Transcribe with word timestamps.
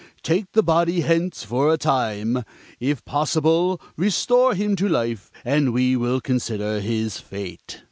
Take 0.23 0.53
the 0.53 0.63
body 0.63 1.01
hence 1.01 1.43
for 1.43 1.71
a 1.71 1.77
time; 1.77 2.43
if 2.79 3.05
possible, 3.05 3.79
restore 3.95 4.55
him 4.55 4.75
to 4.77 4.89
life, 4.89 5.29
and 5.45 5.73
we 5.73 5.95
will 5.95 6.19
consider 6.19 6.79
his 6.79 7.19
fate." 7.19 7.79